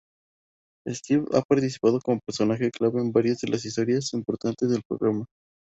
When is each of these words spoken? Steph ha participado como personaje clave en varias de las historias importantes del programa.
Steph 0.89 1.27
ha 1.35 1.43
participado 1.43 1.99
como 2.03 2.21
personaje 2.25 2.71
clave 2.71 2.99
en 3.01 3.11
varias 3.11 3.41
de 3.41 3.49
las 3.49 3.63
historias 3.65 4.11
importantes 4.15 4.71
del 4.71 4.81
programa. 4.81 5.27